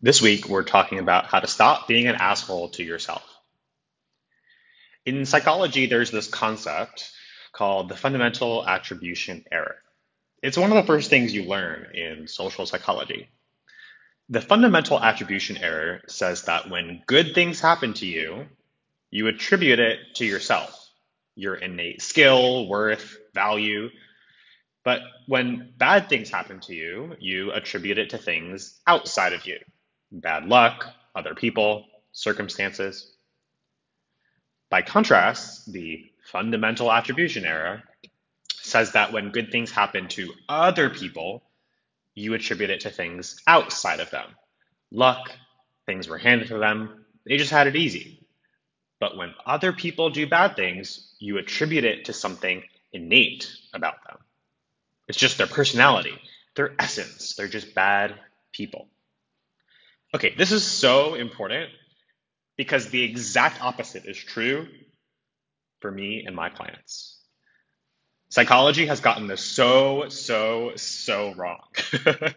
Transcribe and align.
This 0.00 0.22
week, 0.22 0.48
we're 0.48 0.62
talking 0.62 1.00
about 1.00 1.26
how 1.26 1.40
to 1.40 1.48
stop 1.48 1.88
being 1.88 2.06
an 2.06 2.14
asshole 2.14 2.68
to 2.70 2.84
yourself. 2.84 3.24
In 5.04 5.26
psychology, 5.26 5.86
there's 5.86 6.12
this 6.12 6.28
concept 6.28 7.10
called 7.50 7.88
the 7.88 7.96
fundamental 7.96 8.64
attribution 8.64 9.44
error. 9.50 9.74
It's 10.40 10.56
one 10.56 10.70
of 10.70 10.76
the 10.76 10.86
first 10.86 11.10
things 11.10 11.34
you 11.34 11.46
learn 11.46 11.96
in 11.96 12.28
social 12.28 12.64
psychology. 12.64 13.28
The 14.28 14.40
fundamental 14.40 15.02
attribution 15.02 15.56
error 15.56 16.02
says 16.06 16.42
that 16.42 16.70
when 16.70 17.02
good 17.08 17.34
things 17.34 17.58
happen 17.58 17.94
to 17.94 18.06
you, 18.06 18.46
you 19.10 19.26
attribute 19.26 19.80
it 19.80 19.98
to 20.14 20.24
yourself, 20.24 20.88
your 21.34 21.56
innate 21.56 22.02
skill, 22.02 22.68
worth, 22.68 23.16
value. 23.34 23.88
But 24.84 25.00
when 25.26 25.72
bad 25.76 26.08
things 26.08 26.30
happen 26.30 26.60
to 26.60 26.74
you, 26.74 27.16
you 27.18 27.50
attribute 27.50 27.98
it 27.98 28.10
to 28.10 28.18
things 28.18 28.78
outside 28.86 29.32
of 29.32 29.44
you 29.44 29.58
bad 30.10 30.46
luck, 30.46 30.86
other 31.14 31.34
people, 31.34 31.86
circumstances. 32.12 33.12
By 34.70 34.82
contrast, 34.82 35.72
the 35.72 36.10
fundamental 36.24 36.92
attribution 36.92 37.44
error 37.44 37.82
says 38.60 38.92
that 38.92 39.12
when 39.12 39.30
good 39.30 39.50
things 39.50 39.70
happen 39.70 40.08
to 40.08 40.32
other 40.48 40.90
people, 40.90 41.42
you 42.14 42.34
attribute 42.34 42.70
it 42.70 42.80
to 42.80 42.90
things 42.90 43.40
outside 43.46 44.00
of 44.00 44.10
them. 44.10 44.28
Luck, 44.90 45.30
things 45.86 46.08
were 46.08 46.18
handed 46.18 46.48
to 46.48 46.58
them, 46.58 47.04
they 47.24 47.36
just 47.36 47.50
had 47.50 47.66
it 47.66 47.76
easy. 47.76 48.26
But 49.00 49.16
when 49.16 49.34
other 49.46 49.72
people 49.72 50.10
do 50.10 50.26
bad 50.26 50.56
things, 50.56 51.14
you 51.18 51.38
attribute 51.38 51.84
it 51.84 52.06
to 52.06 52.12
something 52.12 52.62
innate 52.92 53.50
about 53.72 54.04
them. 54.06 54.18
It's 55.06 55.18
just 55.18 55.38
their 55.38 55.46
personality, 55.46 56.18
their 56.56 56.74
essence. 56.78 57.34
They're 57.34 57.48
just 57.48 57.74
bad 57.74 58.14
people. 58.52 58.88
Okay, 60.14 60.34
this 60.36 60.52
is 60.52 60.64
so 60.64 61.14
important 61.14 61.70
because 62.56 62.88
the 62.88 63.02
exact 63.02 63.62
opposite 63.62 64.06
is 64.06 64.16
true 64.16 64.66
for 65.80 65.90
me 65.90 66.24
and 66.26 66.34
my 66.34 66.48
clients. 66.48 67.20
Psychology 68.30 68.86
has 68.86 69.00
gotten 69.00 69.26
this 69.26 69.42
so, 69.42 70.08
so, 70.08 70.72
so 70.76 71.34
wrong. 71.34 71.60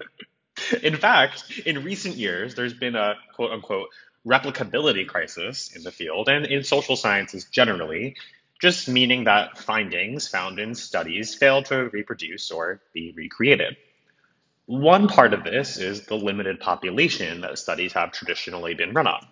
in 0.82 0.96
fact, 0.96 1.58
in 1.64 1.84
recent 1.84 2.16
years, 2.16 2.54
there's 2.54 2.74
been 2.74 2.96
a 2.96 3.14
quote 3.34 3.52
unquote 3.52 3.88
replicability 4.26 5.06
crisis 5.06 5.74
in 5.74 5.82
the 5.82 5.92
field 5.92 6.28
and 6.28 6.46
in 6.46 6.64
social 6.64 6.96
sciences 6.96 7.44
generally, 7.44 8.16
just 8.60 8.88
meaning 8.88 9.24
that 9.24 9.58
findings 9.58 10.26
found 10.26 10.58
in 10.58 10.74
studies 10.74 11.34
fail 11.34 11.62
to 11.62 11.88
reproduce 11.90 12.50
or 12.50 12.80
be 12.92 13.12
recreated. 13.14 13.76
One 14.68 15.08
part 15.08 15.32
of 15.32 15.44
this 15.44 15.78
is 15.78 16.04
the 16.04 16.14
limited 16.14 16.60
population 16.60 17.40
that 17.40 17.58
studies 17.58 17.94
have 17.94 18.12
traditionally 18.12 18.74
been 18.74 18.92
run 18.92 19.06
on. 19.06 19.26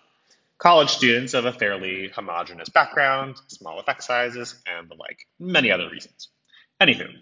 College 0.57 0.89
students 0.89 1.35
of 1.35 1.45
a 1.45 1.53
fairly 1.53 2.07
homogenous 2.07 2.69
background, 2.69 3.39
small 3.45 3.79
effect 3.79 4.03
sizes, 4.03 4.55
and 4.65 4.89
the 4.89 4.95
like, 4.95 5.27
many 5.37 5.71
other 5.71 5.91
reasons. 5.91 6.29
Anywho, 6.81 7.13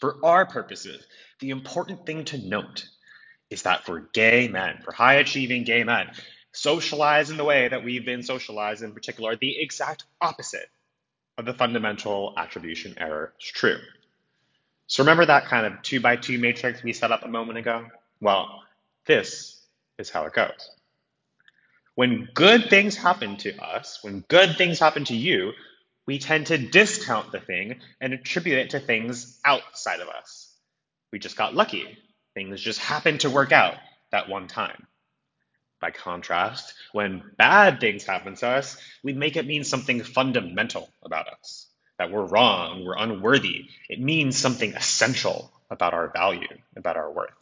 for 0.00 0.16
our 0.24 0.44
purposes, 0.44 1.06
the 1.38 1.50
important 1.50 2.04
thing 2.04 2.24
to 2.24 2.38
note 2.38 2.88
is 3.48 3.62
that 3.62 3.86
for 3.86 4.00
gay 4.12 4.48
men, 4.48 4.80
for 4.84 4.90
high 4.90 5.14
achieving 5.14 5.62
gay 5.62 5.84
men, 5.84 6.10
socialized 6.50 7.30
in 7.30 7.36
the 7.36 7.44
way 7.44 7.68
that 7.68 7.84
we've 7.84 8.04
been 8.04 8.24
socialized 8.24 8.82
in 8.82 8.92
particular, 8.92 9.36
the 9.36 9.56
exact 9.60 10.02
opposite 10.20 10.68
of 11.38 11.44
the 11.44 11.54
fundamental 11.54 12.34
attribution 12.36 12.96
error 12.98 13.34
is 13.40 13.46
true. 13.46 13.78
So 14.88 15.02
remember 15.02 15.26
that 15.26 15.46
kind 15.46 15.66
of 15.66 15.82
two 15.82 16.00
by 16.00 16.16
two 16.16 16.38
matrix 16.38 16.82
we 16.82 16.92
set 16.92 17.10
up 17.10 17.24
a 17.24 17.28
moment 17.28 17.58
ago? 17.58 17.86
Well, 18.20 18.62
this 19.06 19.60
is 19.98 20.10
how 20.10 20.26
it 20.26 20.32
goes. 20.32 20.70
When 21.96 22.28
good 22.34 22.70
things 22.70 22.94
happen 22.96 23.36
to 23.38 23.56
us, 23.62 23.98
when 24.02 24.20
good 24.28 24.56
things 24.56 24.78
happen 24.78 25.04
to 25.06 25.16
you, 25.16 25.52
we 26.06 26.18
tend 26.18 26.46
to 26.48 26.58
discount 26.58 27.32
the 27.32 27.40
thing 27.40 27.80
and 28.00 28.12
attribute 28.12 28.58
it 28.58 28.70
to 28.70 28.80
things 28.80 29.40
outside 29.44 30.00
of 30.00 30.08
us. 30.08 30.54
We 31.12 31.18
just 31.18 31.36
got 31.36 31.54
lucky. 31.54 31.98
Things 32.34 32.60
just 32.60 32.78
happened 32.78 33.20
to 33.20 33.30
work 33.30 33.50
out 33.50 33.74
that 34.12 34.28
one 34.28 34.46
time. 34.46 34.86
By 35.80 35.90
contrast, 35.90 36.74
when 36.92 37.22
bad 37.38 37.80
things 37.80 38.04
happen 38.04 38.36
to 38.36 38.48
us, 38.48 38.76
we 39.02 39.14
make 39.14 39.36
it 39.36 39.46
mean 39.46 39.64
something 39.64 40.02
fundamental 40.02 40.88
about 41.02 41.28
us 41.28 41.66
that 41.98 42.10
we're 42.10 42.24
wrong, 42.24 42.84
we're 42.84 42.96
unworthy. 42.96 43.66
It 43.88 44.00
means 44.00 44.36
something 44.36 44.74
essential 44.74 45.50
about 45.70 45.94
our 45.94 46.08
value, 46.08 46.48
about 46.76 46.96
our 46.96 47.10
worth. 47.10 47.32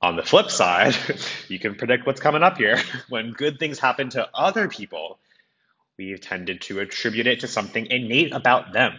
On 0.00 0.16
the 0.16 0.22
flip 0.22 0.50
side, 0.50 0.94
you 1.48 1.58
can 1.58 1.74
predict 1.74 2.06
what's 2.06 2.20
coming 2.20 2.42
up 2.42 2.56
here. 2.56 2.78
When 3.08 3.32
good 3.32 3.58
things 3.58 3.78
happen 3.78 4.10
to 4.10 4.28
other 4.34 4.68
people, 4.68 5.18
we've 5.96 6.20
tended 6.20 6.62
to 6.62 6.80
attribute 6.80 7.26
it 7.26 7.40
to 7.40 7.48
something 7.48 7.86
innate 7.86 8.32
about 8.32 8.72
them. 8.72 8.94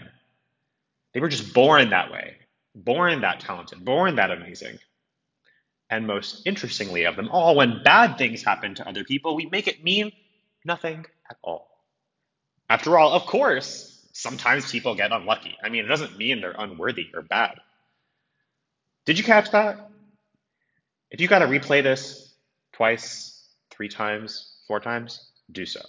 They 1.14 1.20
were 1.20 1.30
just 1.30 1.54
born 1.54 1.92
that 1.92 2.12
way, 2.12 2.36
born 2.76 3.22
that 3.22 3.40
talented, 3.40 3.84
born 3.84 4.16
that 4.16 4.32
amazing. 4.32 4.80
And 5.90 6.06
most 6.06 6.46
interestingly 6.46 7.06
of 7.06 7.16
them 7.16 7.30
all, 7.30 7.56
when 7.56 7.82
bad 7.84 8.18
things 8.18 8.44
happen 8.44 8.76
to 8.76 8.88
other 8.88 9.04
people, 9.04 9.36
we 9.36 9.48
make 9.48 9.68
it 9.68 9.84
mean 9.84 10.12
nothing 10.64 11.06
at 11.30 11.38
all. 11.42 11.68
After 12.70 13.00
all, 13.00 13.14
of 13.14 13.26
course, 13.26 13.99
sometimes 14.20 14.70
people 14.70 14.96
get 14.96 15.12
unlucky. 15.12 15.56
I 15.64 15.70
mean, 15.70 15.86
it 15.86 15.88
doesn't 15.88 16.18
mean 16.18 16.42
they're 16.42 16.56
unworthy 16.58 17.08
or 17.14 17.22
bad. 17.22 17.60
Did 19.06 19.18
you 19.18 19.24
catch 19.24 19.52
that? 19.52 19.90
If 21.10 21.22
you 21.22 21.28
got 21.28 21.40
to 21.40 21.46
replay 21.48 21.82
this 21.82 22.34
twice, 22.74 23.48
three 23.72 23.88
times, 23.88 24.58
four 24.68 24.82
times, 24.82 25.32
do 25.52 25.66
so. 25.66 25.82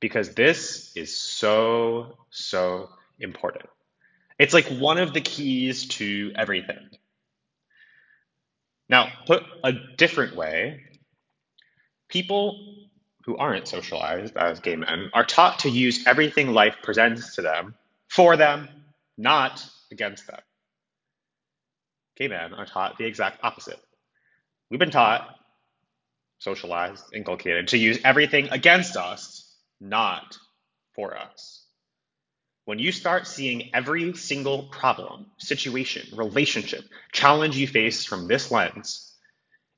Because 0.00 0.34
this 0.34 0.96
is 0.96 1.20
so, 1.20 2.16
so 2.30 2.88
important. 3.20 3.66
It's 4.38 4.54
like 4.54 4.66
one 4.66 4.98
of 4.98 5.12
the 5.12 5.20
keys 5.20 5.86
to 5.98 6.32
everything. 6.34 6.88
Now, 8.88 9.12
put 9.26 9.42
a 9.62 9.72
different 9.96 10.34
way, 10.34 10.84
people 12.08 12.88
who 13.24 13.36
aren't 13.36 13.68
socialized 13.68 14.36
as 14.36 14.60
gay 14.60 14.76
men 14.76 15.10
are 15.14 15.24
taught 15.24 15.60
to 15.60 15.70
use 15.70 16.06
everything 16.06 16.52
life 16.52 16.76
presents 16.82 17.36
to 17.36 17.42
them 17.42 17.74
for 18.08 18.36
them, 18.36 18.68
not 19.16 19.64
against 19.90 20.26
them. 20.26 20.40
Gay 22.16 22.28
men 22.28 22.52
are 22.54 22.66
taught 22.66 22.98
the 22.98 23.06
exact 23.06 23.42
opposite. 23.42 23.80
We've 24.70 24.80
been 24.80 24.90
taught, 24.90 25.28
socialized, 26.38 27.04
inculcated 27.14 27.68
to 27.68 27.78
use 27.78 27.98
everything 28.04 28.48
against 28.50 28.96
us, 28.96 29.54
not 29.80 30.36
for 30.94 31.16
us. 31.16 31.64
When 32.64 32.78
you 32.78 32.92
start 32.92 33.26
seeing 33.26 33.70
every 33.74 34.14
single 34.14 34.64
problem, 34.64 35.26
situation, 35.38 36.16
relationship, 36.16 36.84
challenge 37.12 37.56
you 37.56 37.66
face 37.66 38.04
from 38.04 38.28
this 38.28 38.50
lens, 38.50 39.14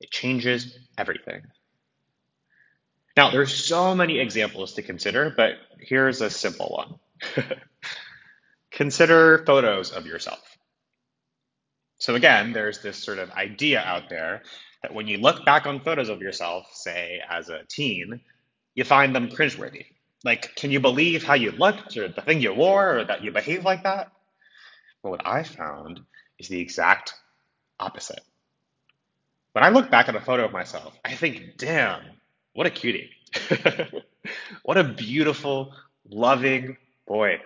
it 0.00 0.10
changes 0.10 0.76
everything. 0.98 1.42
Now, 3.16 3.30
there's 3.30 3.54
so 3.54 3.94
many 3.94 4.18
examples 4.18 4.74
to 4.74 4.82
consider, 4.82 5.32
but 5.36 5.52
here's 5.78 6.20
a 6.20 6.30
simple 6.30 6.68
one. 6.68 7.46
consider 8.72 9.44
photos 9.46 9.92
of 9.92 10.06
yourself. 10.06 10.42
So 11.98 12.16
again, 12.16 12.52
there's 12.52 12.80
this 12.80 12.98
sort 12.98 13.18
of 13.18 13.30
idea 13.30 13.80
out 13.80 14.08
there 14.10 14.42
that 14.82 14.92
when 14.92 15.06
you 15.06 15.18
look 15.18 15.44
back 15.44 15.66
on 15.66 15.80
photos 15.80 16.08
of 16.08 16.20
yourself, 16.20 16.66
say 16.72 17.20
as 17.30 17.48
a 17.48 17.62
teen, 17.68 18.20
you 18.74 18.84
find 18.84 19.14
them 19.14 19.28
cringeworthy. 19.28 19.86
Like, 20.24 20.56
can 20.56 20.70
you 20.70 20.80
believe 20.80 21.22
how 21.22 21.34
you 21.34 21.52
looked 21.52 21.96
or 21.96 22.08
the 22.08 22.20
thing 22.20 22.40
you 22.40 22.52
wore 22.52 22.98
or 22.98 23.04
that 23.04 23.22
you 23.22 23.30
behaved 23.30 23.64
like 23.64 23.84
that? 23.84 24.10
Well, 25.02 25.12
what 25.12 25.26
I 25.26 25.44
found 25.44 26.00
is 26.38 26.48
the 26.48 26.60
exact 26.60 27.14
opposite. 27.78 28.20
When 29.52 29.62
I 29.62 29.68
look 29.68 29.90
back 29.90 30.08
at 30.08 30.16
a 30.16 30.20
photo 30.20 30.46
of 30.46 30.52
myself, 30.52 30.98
I 31.04 31.14
think, 31.14 31.56
damn, 31.58 32.02
what 32.54 32.66
a 32.66 32.70
cutie. 32.70 33.10
what 34.62 34.78
a 34.78 34.84
beautiful, 34.84 35.74
loving 36.08 36.76
boy, 37.06 37.40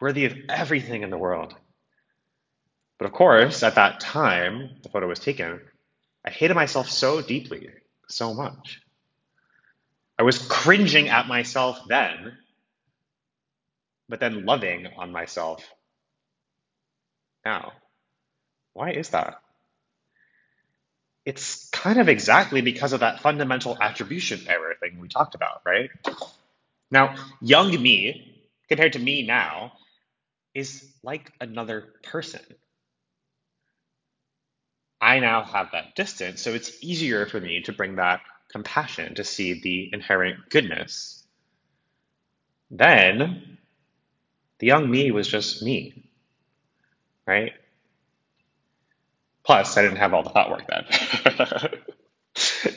worthy 0.00 0.24
of 0.24 0.36
everything 0.48 1.02
in 1.02 1.10
the 1.10 1.18
world. 1.18 1.54
But 2.98 3.06
of 3.06 3.12
course, 3.12 3.62
at 3.62 3.74
that 3.74 4.00
time 4.00 4.76
the 4.82 4.88
photo 4.88 5.08
was 5.08 5.18
taken, 5.18 5.60
I 6.24 6.30
hated 6.30 6.54
myself 6.54 6.88
so 6.88 7.22
deeply, 7.22 7.68
so 8.08 8.34
much. 8.34 8.80
I 10.18 10.22
was 10.22 10.38
cringing 10.38 11.08
at 11.08 11.26
myself 11.26 11.80
then, 11.88 12.36
but 14.08 14.20
then 14.20 14.44
loving 14.44 14.86
on 14.98 15.12
myself 15.12 15.64
now. 17.44 17.72
Why 18.74 18.90
is 18.90 19.08
that? 19.10 19.40
It's 21.24 21.69
kind 21.82 21.98
of 21.98 22.08
exactly 22.08 22.60
because 22.60 22.92
of 22.92 23.00
that 23.00 23.20
fundamental 23.20 23.76
attribution 23.80 24.40
error 24.48 24.74
thing 24.80 25.00
we 25.00 25.08
talked 25.08 25.34
about, 25.34 25.62
right? 25.66 25.90
Now, 26.90 27.14
young 27.40 27.70
me, 27.82 28.44
compared 28.68 28.94
to 28.94 28.98
me 28.98 29.26
now, 29.26 29.72
is 30.54 30.86
like 31.02 31.32
another 31.40 31.94
person. 32.04 32.42
I 35.00 35.20
now 35.20 35.44
have 35.44 35.70
that 35.72 35.94
distance, 35.96 36.42
so 36.42 36.52
it's 36.52 36.82
easier 36.84 37.26
for 37.26 37.40
me 37.40 37.62
to 37.62 37.72
bring 37.72 37.96
that 37.96 38.20
compassion, 38.50 39.14
to 39.16 39.24
see 39.24 39.60
the 39.62 39.90
inherent 39.92 40.50
goodness. 40.50 41.24
Then 42.70 43.58
the 44.58 44.66
young 44.68 44.90
me 44.90 45.10
was 45.10 45.28
just 45.28 45.62
me, 45.62 46.10
right? 47.26 47.52
Plus, 49.50 49.76
I 49.76 49.82
didn't 49.82 49.96
have 49.96 50.14
all 50.14 50.22
the 50.22 50.30
thought 50.30 50.48
work 50.48 50.62
then. 50.68 51.80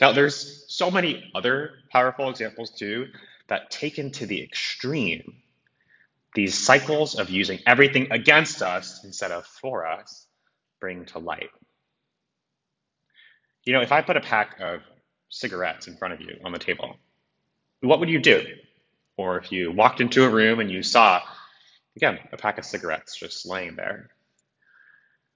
now, 0.00 0.10
there's 0.10 0.64
so 0.66 0.90
many 0.90 1.30
other 1.32 1.70
powerful 1.92 2.28
examples 2.28 2.72
too 2.72 3.06
that 3.46 3.70
taken 3.70 4.10
to 4.10 4.26
the 4.26 4.42
extreme, 4.42 5.36
these 6.34 6.58
cycles 6.58 7.14
of 7.14 7.30
using 7.30 7.60
everything 7.64 8.10
against 8.10 8.60
us 8.60 9.04
instead 9.04 9.30
of 9.30 9.46
for 9.46 9.86
us 9.86 10.26
bring 10.80 11.04
to 11.04 11.20
light. 11.20 11.50
You 13.64 13.74
know, 13.74 13.80
if 13.80 13.92
I 13.92 14.00
put 14.00 14.16
a 14.16 14.20
pack 14.20 14.56
of 14.60 14.80
cigarettes 15.28 15.86
in 15.86 15.96
front 15.96 16.14
of 16.14 16.22
you 16.22 16.38
on 16.44 16.50
the 16.50 16.58
table, 16.58 16.96
what 17.82 18.00
would 18.00 18.08
you 18.08 18.18
do? 18.18 18.46
Or 19.16 19.38
if 19.38 19.52
you 19.52 19.70
walked 19.70 20.00
into 20.00 20.24
a 20.24 20.28
room 20.28 20.58
and 20.58 20.72
you 20.72 20.82
saw, 20.82 21.22
again, 21.94 22.18
a 22.32 22.36
pack 22.36 22.58
of 22.58 22.64
cigarettes 22.64 23.16
just 23.16 23.46
laying 23.46 23.76
there, 23.76 24.10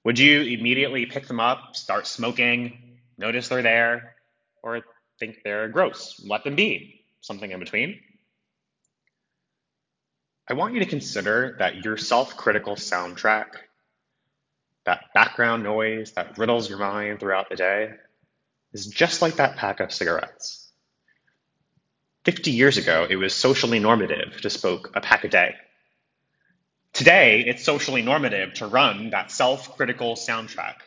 would 0.08 0.18
you 0.18 0.40
immediately 0.40 1.04
pick 1.04 1.26
them 1.26 1.38
up, 1.38 1.76
start 1.76 2.06
smoking, 2.06 2.78
notice 3.18 3.48
they're 3.48 3.60
there, 3.60 4.14
or 4.62 4.80
think 5.20 5.40
they're 5.44 5.68
gross, 5.68 6.18
let 6.26 6.44
them 6.44 6.56
be, 6.56 7.04
something 7.20 7.50
in 7.50 7.60
between? 7.60 8.00
I 10.48 10.54
want 10.54 10.72
you 10.72 10.80
to 10.80 10.86
consider 10.86 11.56
that 11.58 11.84
your 11.84 11.98
self 11.98 12.38
critical 12.38 12.74
soundtrack, 12.74 13.48
that 14.86 15.12
background 15.12 15.62
noise 15.62 16.12
that 16.12 16.38
riddles 16.38 16.70
your 16.70 16.78
mind 16.78 17.20
throughout 17.20 17.50
the 17.50 17.56
day, 17.56 17.90
is 18.72 18.86
just 18.86 19.20
like 19.20 19.36
that 19.36 19.56
pack 19.56 19.80
of 19.80 19.92
cigarettes. 19.92 20.72
50 22.24 22.50
years 22.50 22.78
ago, 22.78 23.06
it 23.10 23.16
was 23.16 23.34
socially 23.34 23.78
normative 23.78 24.40
to 24.40 24.48
smoke 24.48 24.90
a 24.94 25.02
pack 25.02 25.24
a 25.24 25.28
day. 25.28 25.54
Today, 26.98 27.44
it's 27.46 27.62
socially 27.62 28.02
normative 28.02 28.54
to 28.54 28.66
run 28.66 29.10
that 29.10 29.30
self 29.30 29.76
critical 29.76 30.16
soundtrack. 30.16 30.78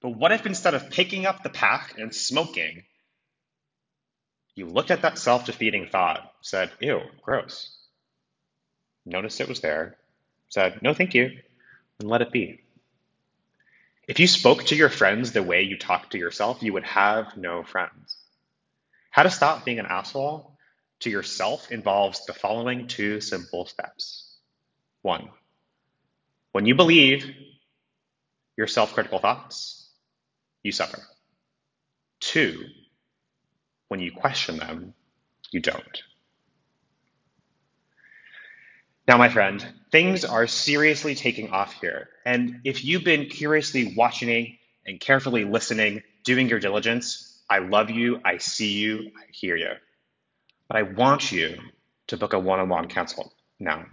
But 0.00 0.16
what 0.16 0.32
if 0.32 0.46
instead 0.46 0.72
of 0.72 0.88
picking 0.88 1.26
up 1.26 1.42
the 1.42 1.50
pack 1.50 1.98
and 1.98 2.14
smoking, 2.14 2.84
you 4.54 4.64
looked 4.64 4.90
at 4.90 5.02
that 5.02 5.18
self 5.18 5.44
defeating 5.44 5.86
thought, 5.92 6.32
said, 6.40 6.70
ew, 6.80 7.02
gross, 7.20 7.76
noticed 9.04 9.42
it 9.42 9.50
was 9.50 9.60
there, 9.60 9.98
said, 10.48 10.80
no, 10.80 10.94
thank 10.94 11.12
you, 11.12 11.30
and 11.98 12.08
let 12.08 12.22
it 12.22 12.32
be? 12.32 12.62
If 14.08 14.18
you 14.18 14.28
spoke 14.28 14.64
to 14.64 14.76
your 14.76 14.88
friends 14.88 15.32
the 15.32 15.42
way 15.42 15.64
you 15.64 15.76
talk 15.76 16.08
to 16.12 16.18
yourself, 16.18 16.62
you 16.62 16.72
would 16.72 16.84
have 16.84 17.36
no 17.36 17.64
friends. 17.64 18.16
How 19.10 19.24
to 19.24 19.30
stop 19.30 19.66
being 19.66 19.78
an 19.78 19.84
asshole 19.84 20.56
to 21.00 21.10
yourself 21.10 21.70
involves 21.70 22.24
the 22.24 22.32
following 22.32 22.86
two 22.86 23.20
simple 23.20 23.66
steps. 23.66 24.38
One, 25.02 25.28
when 26.52 26.66
you 26.66 26.74
believe 26.74 27.30
your 28.56 28.66
self 28.66 28.92
critical 28.92 29.18
thoughts, 29.18 29.88
you 30.62 30.72
suffer. 30.72 30.98
Two, 32.20 32.64
when 33.88 34.00
you 34.00 34.12
question 34.12 34.58
them, 34.58 34.94
you 35.50 35.60
don't. 35.60 36.02
Now, 39.08 39.16
my 39.16 39.28
friend, 39.28 39.66
things 39.90 40.24
are 40.24 40.46
seriously 40.46 41.14
taking 41.14 41.50
off 41.50 41.72
here. 41.80 42.08
And 42.24 42.60
if 42.64 42.84
you've 42.84 43.02
been 43.02 43.26
curiously 43.26 43.94
watching 43.96 44.56
and 44.86 45.00
carefully 45.00 45.44
listening, 45.44 46.02
doing 46.22 46.48
your 46.48 46.60
diligence, 46.60 47.42
I 47.50 47.58
love 47.58 47.90
you, 47.90 48.20
I 48.24 48.38
see 48.38 48.74
you, 48.74 49.10
I 49.16 49.24
hear 49.32 49.56
you. 49.56 49.72
But 50.68 50.76
I 50.76 50.82
want 50.82 51.32
you 51.32 51.58
to 52.08 52.16
book 52.16 52.34
a 52.34 52.38
one 52.38 52.60
on 52.60 52.68
one 52.68 52.86
consult 52.86 53.32
now. 53.58 53.84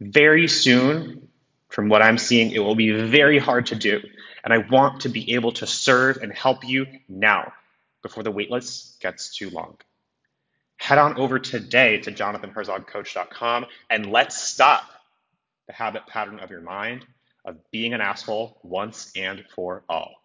Very 0.00 0.46
soon, 0.46 1.27
from 1.68 1.88
what 1.88 2.02
I'm 2.02 2.18
seeing, 2.18 2.52
it 2.52 2.60
will 2.60 2.74
be 2.74 2.90
very 2.92 3.38
hard 3.38 3.66
to 3.66 3.74
do. 3.74 4.00
And 4.44 4.52
I 4.52 4.58
want 4.58 5.02
to 5.02 5.08
be 5.08 5.34
able 5.34 5.52
to 5.52 5.66
serve 5.66 6.18
and 6.18 6.32
help 6.32 6.66
you 6.66 6.86
now 7.08 7.52
before 8.02 8.22
the 8.22 8.32
waitlist 8.32 9.00
gets 9.00 9.36
too 9.36 9.50
long 9.50 9.76
head 10.78 10.98
on 10.98 11.18
over 11.18 11.38
today 11.38 11.98
to 11.98 12.12
jonathanherzogcoach.com 12.12 13.66
and 13.90 14.10
let's 14.10 14.40
stop 14.40 14.84
the 15.66 15.72
habit 15.72 16.06
pattern 16.06 16.38
of 16.38 16.50
your 16.50 16.62
mind 16.62 17.04
of 17.44 17.56
being 17.70 17.92
an 17.92 18.00
asshole 18.00 18.58
once 18.62 19.12
and 19.16 19.44
for 19.54 19.82
all. 19.88 20.17